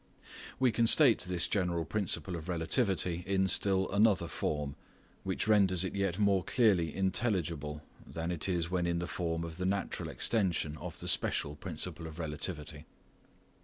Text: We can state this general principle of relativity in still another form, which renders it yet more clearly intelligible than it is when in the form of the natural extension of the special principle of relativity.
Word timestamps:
We 0.59 0.71
can 0.71 0.87
state 0.87 1.19
this 1.21 1.45
general 1.45 1.85
principle 1.85 2.35
of 2.35 2.49
relativity 2.49 3.21
in 3.27 3.47
still 3.47 3.87
another 3.91 4.27
form, 4.27 4.75
which 5.23 5.47
renders 5.47 5.83
it 5.85 5.93
yet 5.93 6.17
more 6.17 6.43
clearly 6.43 6.91
intelligible 6.95 7.83
than 8.07 8.31
it 8.31 8.49
is 8.49 8.71
when 8.71 8.87
in 8.87 8.97
the 8.97 9.05
form 9.05 9.43
of 9.43 9.57
the 9.57 9.65
natural 9.67 10.09
extension 10.09 10.75
of 10.77 10.99
the 11.01 11.07
special 11.07 11.55
principle 11.55 12.07
of 12.07 12.17
relativity. 12.17 12.87